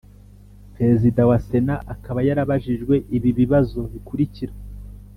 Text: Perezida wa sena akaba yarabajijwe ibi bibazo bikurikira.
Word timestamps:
Perezida 0.75 1.21
wa 1.29 1.37
sena 1.47 1.75
akaba 1.93 2.19
yarabajijwe 2.27 2.95
ibi 3.15 3.29
bibazo 3.39 3.79
bikurikira. 3.91 4.53